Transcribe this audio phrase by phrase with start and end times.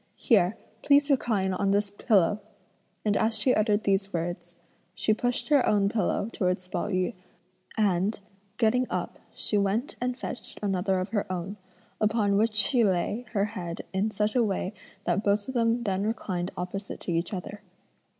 [0.17, 2.41] here, please recline on this pillow!"
[3.05, 4.57] and as she uttered these words,
[4.95, 7.13] she pushed her own pillow towards Pao yü,
[7.77, 8.19] and,
[8.57, 11.55] getting up she went and fetched another of her own,
[12.01, 16.01] upon which she lay her head in such a way that both of them then
[16.07, 17.61] reclined opposite to each other.